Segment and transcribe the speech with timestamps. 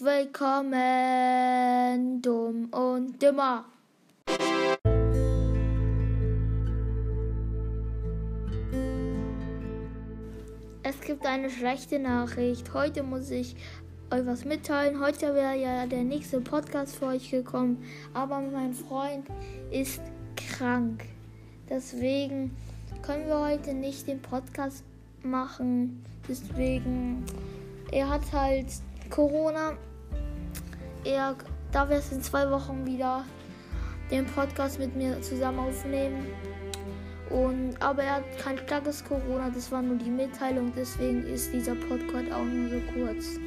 [0.00, 0.72] willkommen,
[2.22, 3.64] dumm und dümmer.
[10.84, 12.72] Es gibt eine schlechte Nachricht.
[12.72, 13.56] Heute muss ich
[14.12, 15.00] euch was mitteilen.
[15.00, 17.82] Heute wäre ja der nächste Podcast für euch gekommen,
[18.14, 19.26] aber mein Freund
[19.72, 20.00] ist
[20.36, 21.02] krank.
[21.68, 22.56] Deswegen
[23.02, 24.84] können wir heute nicht den Podcast
[25.24, 26.04] machen.
[26.28, 27.24] Deswegen,
[27.92, 28.66] er hat halt
[29.10, 29.74] Corona.
[31.04, 31.36] Er
[31.72, 33.24] darf erst in zwei Wochen wieder
[34.10, 36.26] den Podcast mit mir zusammen aufnehmen.
[37.30, 41.74] Und, aber er hat kein starkes Corona, das war nur die Mitteilung, deswegen ist dieser
[41.74, 43.40] Podcast auch nur so kurz.